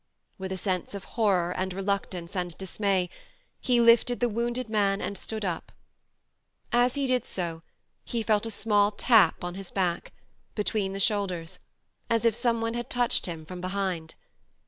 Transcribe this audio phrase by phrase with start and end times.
[0.39, 3.07] With a sense of horror and reluctance and dis may
[3.59, 5.71] he lifted the wounded man and stood up.
[6.71, 7.61] As he did so
[8.03, 10.11] he felt a small tap on his back,
[10.55, 11.59] between the shoulders,
[12.09, 14.15] as if some one had touched him from behind.